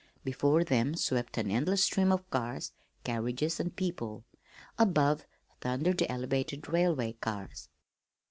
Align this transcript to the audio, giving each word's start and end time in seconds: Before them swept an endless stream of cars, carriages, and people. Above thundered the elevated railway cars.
Before 0.23 0.63
them 0.63 0.95
swept 0.95 1.37
an 1.37 1.51
endless 1.51 1.83
stream 1.83 2.11
of 2.11 2.27
cars, 2.31 2.71
carriages, 3.03 3.59
and 3.59 3.75
people. 3.75 4.25
Above 4.79 5.27
thundered 5.59 5.99
the 5.99 6.11
elevated 6.11 6.67
railway 6.67 7.13
cars. 7.21 7.69